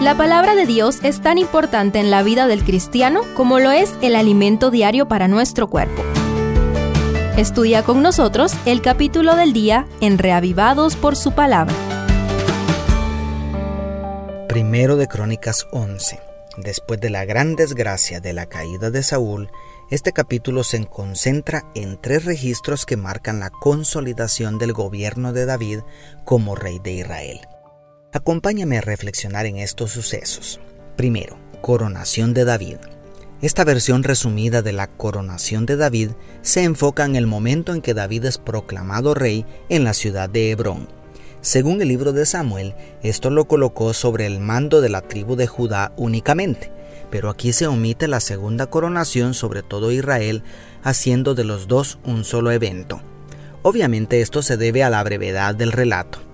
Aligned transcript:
La 0.00 0.14
palabra 0.14 0.54
de 0.54 0.66
Dios 0.66 0.98
es 1.02 1.22
tan 1.22 1.38
importante 1.38 1.98
en 1.98 2.10
la 2.10 2.22
vida 2.22 2.46
del 2.46 2.64
cristiano 2.64 3.22
como 3.34 3.58
lo 3.60 3.70
es 3.70 3.94
el 4.02 4.14
alimento 4.14 4.70
diario 4.70 5.08
para 5.08 5.26
nuestro 5.26 5.68
cuerpo. 5.68 6.02
Estudia 7.38 7.82
con 7.82 8.02
nosotros 8.02 8.52
el 8.66 8.82
capítulo 8.82 9.36
del 9.36 9.54
día 9.54 9.86
en 10.02 10.18
Reavivados 10.18 10.96
por 10.96 11.16
su 11.16 11.32
palabra. 11.32 11.74
Primero 14.48 14.96
de 14.96 15.08
Crónicas 15.08 15.66
11. 15.72 16.20
Después 16.58 17.00
de 17.00 17.08
la 17.08 17.24
gran 17.24 17.56
desgracia 17.56 18.20
de 18.20 18.34
la 18.34 18.46
caída 18.46 18.90
de 18.90 19.02
Saúl, 19.02 19.50
este 19.90 20.12
capítulo 20.12 20.62
se 20.62 20.84
concentra 20.84 21.64
en 21.74 21.98
tres 21.98 22.26
registros 22.26 22.84
que 22.84 22.98
marcan 22.98 23.40
la 23.40 23.48
consolidación 23.48 24.58
del 24.58 24.74
gobierno 24.74 25.32
de 25.32 25.46
David 25.46 25.80
como 26.26 26.54
rey 26.54 26.80
de 26.80 26.92
Israel. 26.92 27.40
Acompáñame 28.16 28.78
a 28.78 28.80
reflexionar 28.80 29.44
en 29.44 29.58
estos 29.58 29.90
sucesos. 29.90 30.58
Primero, 30.96 31.36
coronación 31.60 32.32
de 32.32 32.46
David. 32.46 32.78
Esta 33.42 33.62
versión 33.62 34.04
resumida 34.04 34.62
de 34.62 34.72
la 34.72 34.86
coronación 34.86 35.66
de 35.66 35.76
David 35.76 36.12
se 36.40 36.62
enfoca 36.62 37.04
en 37.04 37.14
el 37.14 37.26
momento 37.26 37.74
en 37.74 37.82
que 37.82 37.92
David 37.92 38.24
es 38.24 38.38
proclamado 38.38 39.12
rey 39.12 39.44
en 39.68 39.84
la 39.84 39.92
ciudad 39.92 40.30
de 40.30 40.50
Hebrón. 40.50 40.88
Según 41.42 41.82
el 41.82 41.88
libro 41.88 42.14
de 42.14 42.24
Samuel, 42.24 42.74
esto 43.02 43.28
lo 43.28 43.46
colocó 43.46 43.92
sobre 43.92 44.24
el 44.24 44.40
mando 44.40 44.80
de 44.80 44.88
la 44.88 45.02
tribu 45.02 45.36
de 45.36 45.46
Judá 45.46 45.92
únicamente, 45.98 46.72
pero 47.10 47.28
aquí 47.28 47.52
se 47.52 47.66
omite 47.66 48.08
la 48.08 48.20
segunda 48.20 48.64
coronación 48.64 49.34
sobre 49.34 49.62
todo 49.62 49.92
Israel, 49.92 50.42
haciendo 50.82 51.34
de 51.34 51.44
los 51.44 51.68
dos 51.68 51.98
un 52.02 52.24
solo 52.24 52.50
evento. 52.50 53.02
Obviamente 53.60 54.22
esto 54.22 54.40
se 54.40 54.56
debe 54.56 54.82
a 54.84 54.88
la 54.88 55.04
brevedad 55.04 55.54
del 55.54 55.70
relato. 55.70 56.25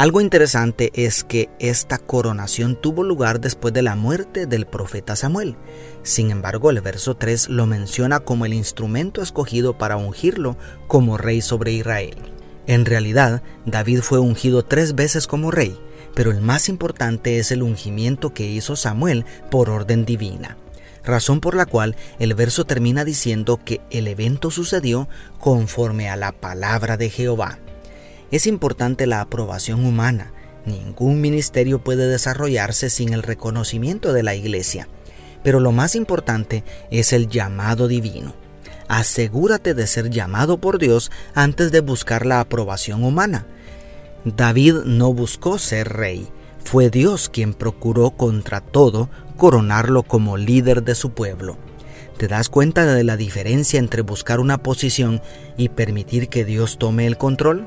Algo 0.00 0.22
interesante 0.22 0.92
es 0.94 1.24
que 1.24 1.50
esta 1.58 1.98
coronación 1.98 2.74
tuvo 2.74 3.02
lugar 3.02 3.38
después 3.38 3.74
de 3.74 3.82
la 3.82 3.96
muerte 3.96 4.46
del 4.46 4.64
profeta 4.64 5.14
Samuel. 5.14 5.56
Sin 6.02 6.30
embargo, 6.30 6.70
el 6.70 6.80
verso 6.80 7.16
3 7.16 7.50
lo 7.50 7.66
menciona 7.66 8.20
como 8.20 8.46
el 8.46 8.54
instrumento 8.54 9.20
escogido 9.20 9.76
para 9.76 9.98
ungirlo 9.98 10.56
como 10.86 11.18
rey 11.18 11.42
sobre 11.42 11.72
Israel. 11.72 12.16
En 12.66 12.86
realidad, 12.86 13.42
David 13.66 14.00
fue 14.00 14.20
ungido 14.20 14.64
tres 14.64 14.94
veces 14.94 15.26
como 15.26 15.50
rey, 15.50 15.78
pero 16.14 16.30
el 16.30 16.40
más 16.40 16.70
importante 16.70 17.38
es 17.38 17.50
el 17.50 17.62
ungimiento 17.62 18.32
que 18.32 18.46
hizo 18.46 18.76
Samuel 18.76 19.26
por 19.50 19.68
orden 19.68 20.06
divina, 20.06 20.56
razón 21.04 21.40
por 21.40 21.54
la 21.54 21.66
cual 21.66 21.94
el 22.18 22.32
verso 22.32 22.64
termina 22.64 23.04
diciendo 23.04 23.60
que 23.62 23.82
el 23.90 24.08
evento 24.08 24.50
sucedió 24.50 25.10
conforme 25.38 26.08
a 26.08 26.16
la 26.16 26.32
palabra 26.32 26.96
de 26.96 27.10
Jehová. 27.10 27.58
Es 28.30 28.46
importante 28.46 29.06
la 29.06 29.20
aprobación 29.20 29.84
humana, 29.84 30.32
ningún 30.66 31.20
ministerio 31.20 31.82
puede 31.82 32.06
desarrollarse 32.06 32.90
sin 32.90 33.12
el 33.12 33.22
reconocimiento 33.22 34.12
de 34.12 34.22
la 34.22 34.34
iglesia, 34.34 34.88
pero 35.42 35.60
lo 35.60 35.72
más 35.72 35.94
importante 35.94 36.64
es 36.90 37.12
el 37.12 37.28
llamado 37.28 37.88
divino. 37.88 38.34
Asegúrate 38.88 39.74
de 39.74 39.86
ser 39.86 40.10
llamado 40.10 40.58
por 40.58 40.78
Dios 40.78 41.10
antes 41.34 41.72
de 41.72 41.80
buscar 41.80 42.26
la 42.26 42.40
aprobación 42.40 43.04
humana 43.04 43.46
David 44.24 44.80
no 44.84 45.14
buscó 45.14 45.58
ser 45.58 45.88
rey, 45.94 46.28
fue 46.62 46.90
Dios 46.90 47.30
quien 47.30 47.54
procuró 47.54 48.10
contra 48.10 48.60
todo 48.60 49.08
coronarlo 49.38 50.02
como 50.02 50.36
líder 50.36 50.82
de 50.82 50.94
su 50.94 51.12
pueblo. 51.12 51.56
¿Te 52.18 52.28
das 52.28 52.50
cuenta 52.50 52.84
de 52.84 53.02
la 53.02 53.16
diferencia 53.16 53.78
entre 53.78 54.02
buscar 54.02 54.38
una 54.38 54.58
posición 54.58 55.22
y 55.56 55.70
permitir 55.70 56.28
que 56.28 56.44
Dios 56.44 56.76
tome 56.76 57.06
el 57.06 57.16
control? 57.16 57.66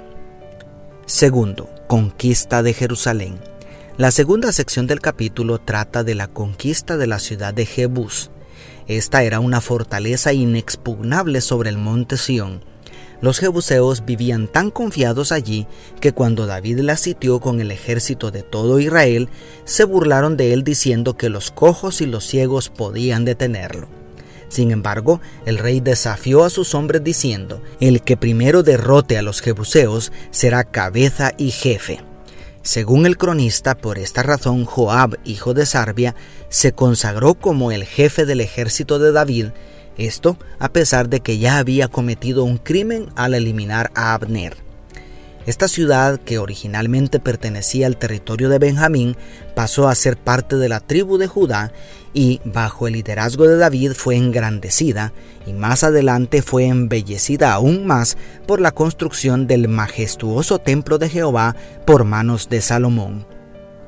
Segundo, 1.14 1.70
conquista 1.86 2.64
de 2.64 2.74
Jerusalén. 2.74 3.38
La 3.98 4.10
segunda 4.10 4.52
sección 4.52 4.88
del 4.88 5.00
capítulo 5.00 5.60
trata 5.60 6.04
de 6.04 6.16
la 6.16 6.28
conquista 6.28 6.98
de 6.98 7.06
la 7.06 7.20
ciudad 7.20 7.54
de 7.54 7.68
Jebús. 7.68 8.32
Esta 8.88 9.22
era 9.22 9.40
una 9.40 9.62
fortaleza 9.62 10.34
inexpugnable 10.34 11.42
sobre 11.42 11.70
el 11.70 11.78
monte 11.78 12.18
Sión 12.18 12.62
los 13.24 13.40
jebuseos 13.40 14.04
vivían 14.04 14.50
tan 14.50 14.70
confiados 14.70 15.32
allí 15.32 15.66
que 16.02 16.12
cuando 16.12 16.46
David 16.46 16.80
la 16.80 16.98
sitió 16.98 17.40
con 17.40 17.62
el 17.62 17.72
ejército 17.72 18.32
de 18.32 18.44
todo 18.44 18.82
Israel, 18.82 19.30
se 19.64 19.86
burlaron 19.86 20.36
de 20.36 20.52
él 20.52 20.66
diciendo 20.66 21.16
que 21.16 21.30
los 21.30 21.50
cojos 21.50 22.02
y 22.02 22.06
los 22.06 22.26
ciegos 22.26 22.68
podían 22.68 23.24
detenerlo. 23.24 24.03
Sin 24.50 24.72
embargo, 24.72 25.22
el 25.46 25.58
rey 25.58 25.80
desafió 25.80 26.44
a 26.44 26.50
sus 26.50 26.76
hombres 26.76 27.04
diciendo, 27.04 27.62
el 27.80 28.02
que 28.02 28.18
primero 28.18 28.64
derrote 28.64 29.18
a 29.18 29.22
los 29.22 29.42
jebuseos 29.42 30.12
será 30.32 30.64
cabeza 30.64 31.34
y 31.38 31.52
jefe. 31.52 32.02
Según 32.62 33.06
el 33.06 33.18
cronista, 33.18 33.76
por 33.76 34.00
esta 34.00 34.24
razón 34.24 34.66
Joab, 34.66 35.18
hijo 35.26 35.54
de 35.54 35.66
Sarbia, 35.66 36.16
se 36.50 36.72
consagró 36.72 37.34
como 37.34 37.72
el 37.72 37.84
jefe 37.84 38.26
del 38.26 38.42
ejército 38.42 39.00
de 39.00 39.12
David 39.12 39.48
esto 39.98 40.38
a 40.60 40.70
pesar 40.70 41.10
de 41.10 41.20
que 41.20 41.38
ya 41.38 41.58
había 41.58 41.88
cometido 41.88 42.44
un 42.44 42.58
crimen 42.58 43.10
al 43.16 43.34
eliminar 43.34 43.92
a 43.96 44.14
Abner. 44.14 44.63
Esta 45.46 45.68
ciudad, 45.68 46.22
que 46.22 46.40
originalmente 46.40 47.20
pertenecía 47.20 47.88
al 47.88 47.98
territorio 47.98 48.48
de 48.48 48.60
Benjamín, 48.60 49.18
pasó 49.56 49.90
a 49.90 49.96
ser 49.96 50.16
parte 50.16 50.56
de 50.56 50.70
la 50.70 50.80
tribu 50.80 51.18
de 51.18 51.28
Judá 51.28 51.74
y, 52.14 52.40
bajo 52.46 52.88
el 52.88 52.94
liderazgo 52.94 53.46
de 53.46 53.58
David, 53.58 53.92
fue 53.92 54.16
engrandecida 54.16 55.12
y 55.46 55.52
más 55.52 55.84
adelante 55.84 56.42
fue 56.42 56.68
embellecida 56.68 57.52
aún 57.52 57.86
más 57.86 58.18
por 58.48 58.62
la 58.62 58.72
construcción 58.72 59.46
del 59.46 59.68
majestuoso 59.68 60.60
templo 60.60 60.98
de 60.98 61.10
Jehová 61.10 61.58
por 61.86 62.06
manos 62.06 62.48
de 62.48 62.62
Salomón. 62.62 63.28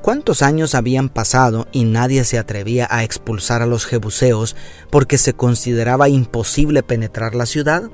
¿Cuántos 0.02 0.42
años 0.42 0.76
habían 0.76 1.10
pasado 1.10 1.68
y 1.72 1.86
nadie 1.86 2.26
se 2.26 2.38
atrevía 2.38 2.88
a 2.92 3.04
expulsar 3.04 3.62
a 3.62 3.66
los 3.66 3.86
jebuseos 3.86 4.56
porque 4.92 5.18
se 5.18 5.34
consideraba 5.34 6.10
imposible 6.10 6.84
penetrar 6.84 7.34
la 7.34 7.46
ciudad? 7.46 7.90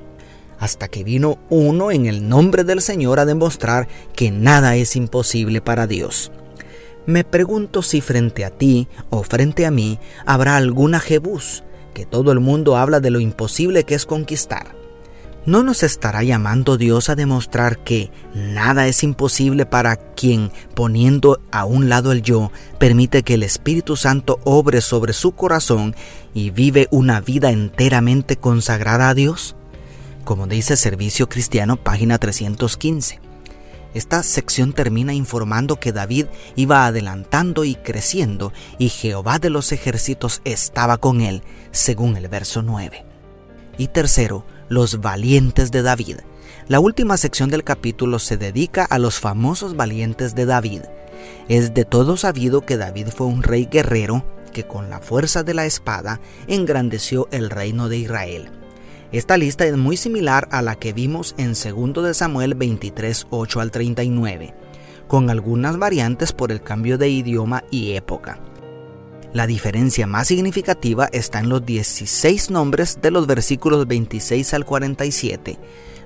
Hasta 0.62 0.86
que 0.86 1.02
vino 1.02 1.40
uno 1.50 1.90
en 1.90 2.06
el 2.06 2.28
nombre 2.28 2.62
del 2.62 2.82
Señor 2.82 3.18
a 3.18 3.24
demostrar 3.24 3.88
que 4.14 4.30
nada 4.30 4.76
es 4.76 4.94
imposible 4.94 5.60
para 5.60 5.88
Dios. 5.88 6.30
Me 7.04 7.24
pregunto 7.24 7.82
si 7.82 8.00
frente 8.00 8.44
a 8.44 8.50
ti 8.50 8.86
o 9.10 9.24
frente 9.24 9.66
a 9.66 9.72
mí 9.72 9.98
habrá 10.24 10.56
alguna 10.56 11.00
Jebús, 11.00 11.64
que 11.94 12.06
todo 12.06 12.30
el 12.30 12.38
mundo 12.38 12.76
habla 12.76 13.00
de 13.00 13.10
lo 13.10 13.18
imposible 13.18 13.82
que 13.82 13.96
es 13.96 14.06
conquistar. 14.06 14.76
¿No 15.46 15.64
nos 15.64 15.82
estará 15.82 16.22
llamando 16.22 16.76
Dios 16.76 17.08
a 17.08 17.16
demostrar 17.16 17.78
que 17.78 18.12
nada 18.32 18.86
es 18.86 19.02
imposible 19.02 19.66
para 19.66 19.96
quien, 19.96 20.52
poniendo 20.76 21.40
a 21.50 21.64
un 21.64 21.88
lado 21.88 22.12
el 22.12 22.22
yo, 22.22 22.52
permite 22.78 23.24
que 23.24 23.34
el 23.34 23.42
Espíritu 23.42 23.96
Santo 23.96 24.38
obre 24.44 24.80
sobre 24.80 25.12
su 25.12 25.32
corazón 25.32 25.96
y 26.34 26.50
vive 26.50 26.86
una 26.92 27.20
vida 27.20 27.50
enteramente 27.50 28.36
consagrada 28.36 29.08
a 29.08 29.14
Dios? 29.14 29.56
Como 30.24 30.46
dice 30.46 30.76
Servicio 30.76 31.28
Cristiano, 31.28 31.76
página 31.76 32.18
315. 32.18 33.18
Esta 33.92 34.22
sección 34.22 34.72
termina 34.72 35.12
informando 35.12 35.80
que 35.80 35.92
David 35.92 36.26
iba 36.54 36.86
adelantando 36.86 37.64
y 37.64 37.74
creciendo 37.74 38.52
y 38.78 38.88
Jehová 38.88 39.40
de 39.40 39.50
los 39.50 39.72
ejércitos 39.72 40.40
estaba 40.44 40.98
con 40.98 41.20
él, 41.22 41.42
según 41.72 42.16
el 42.16 42.28
verso 42.28 42.62
9. 42.62 43.04
Y 43.78 43.88
tercero, 43.88 44.46
los 44.68 45.00
valientes 45.00 45.72
de 45.72 45.82
David. 45.82 46.18
La 46.68 46.78
última 46.78 47.16
sección 47.16 47.50
del 47.50 47.64
capítulo 47.64 48.20
se 48.20 48.36
dedica 48.36 48.84
a 48.84 49.00
los 49.00 49.18
famosos 49.18 49.74
valientes 49.74 50.36
de 50.36 50.46
David. 50.46 50.82
Es 51.48 51.74
de 51.74 51.84
todo 51.84 52.16
sabido 52.16 52.64
que 52.64 52.76
David 52.76 53.08
fue 53.08 53.26
un 53.26 53.42
rey 53.42 53.66
guerrero 53.66 54.24
que 54.52 54.68
con 54.68 54.88
la 54.88 55.00
fuerza 55.00 55.42
de 55.42 55.54
la 55.54 55.66
espada 55.66 56.20
engrandeció 56.46 57.26
el 57.32 57.50
reino 57.50 57.88
de 57.88 57.98
Israel. 57.98 58.61
Esta 59.12 59.36
lista 59.36 59.66
es 59.66 59.76
muy 59.76 59.98
similar 59.98 60.48
a 60.50 60.62
la 60.62 60.76
que 60.76 60.94
vimos 60.94 61.34
en 61.36 61.52
2 61.52 62.02
de 62.02 62.14
Samuel 62.14 62.54
23, 62.54 63.26
8 63.28 63.60
al 63.60 63.70
39, 63.70 64.54
con 65.06 65.28
algunas 65.28 65.76
variantes 65.76 66.32
por 66.32 66.50
el 66.50 66.62
cambio 66.62 66.96
de 66.96 67.10
idioma 67.10 67.62
y 67.70 67.92
época. 67.92 68.40
La 69.34 69.46
diferencia 69.46 70.06
más 70.06 70.28
significativa 70.28 71.10
está 71.12 71.40
en 71.40 71.50
los 71.50 71.64
16 71.64 72.50
nombres 72.50 73.00
de 73.02 73.10
los 73.10 73.26
versículos 73.26 73.86
26 73.86 74.54
al 74.54 74.64
47, 74.64 75.58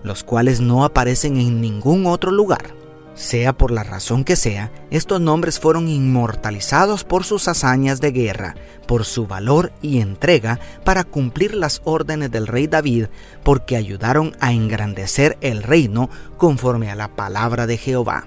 los 0.02 0.24
cuales 0.24 0.60
no 0.60 0.84
aparecen 0.84 1.36
en 1.36 1.60
ningún 1.60 2.06
otro 2.06 2.32
lugar. 2.32 2.75
Sea 3.16 3.54
por 3.54 3.70
la 3.70 3.82
razón 3.82 4.24
que 4.24 4.36
sea, 4.36 4.70
estos 4.90 5.22
nombres 5.22 5.58
fueron 5.58 5.88
inmortalizados 5.88 7.02
por 7.02 7.24
sus 7.24 7.48
hazañas 7.48 7.98
de 8.02 8.12
guerra, 8.12 8.56
por 8.86 9.06
su 9.06 9.26
valor 9.26 9.72
y 9.80 10.00
entrega 10.00 10.60
para 10.84 11.02
cumplir 11.02 11.54
las 11.54 11.80
órdenes 11.84 12.30
del 12.30 12.46
rey 12.46 12.66
David, 12.66 13.06
porque 13.42 13.76
ayudaron 13.76 14.36
a 14.38 14.52
engrandecer 14.52 15.38
el 15.40 15.62
reino 15.62 16.10
conforme 16.36 16.90
a 16.90 16.94
la 16.94 17.08
palabra 17.08 17.66
de 17.66 17.78
Jehová. 17.78 18.26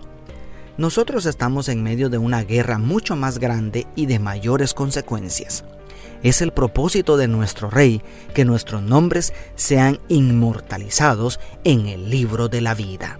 Nosotros 0.77 1.27
estamos 1.27 1.69
en 1.69 1.83
medio 1.83 2.09
de 2.09 2.18
una 2.18 2.42
guerra 2.42 2.80
mucho 2.80 3.15
más 3.15 3.38
grande 3.38 3.85
y 3.95 4.07
de 4.07 4.18
mayores 4.18 4.74
consecuencias. 4.74 5.65
Es 6.24 6.42
el 6.42 6.51
propósito 6.51 7.15
de 7.15 7.27
nuestro 7.27 7.69
Rey 7.69 8.01
que 8.33 8.44
nuestros 8.44 8.81
nombres 8.81 9.33
sean 9.56 10.00
inmortalizados 10.07 11.39
en 11.63 11.85
el 11.85 12.09
libro 12.09 12.50
de 12.50 12.62
la 12.62 12.74
vida. 12.74 13.19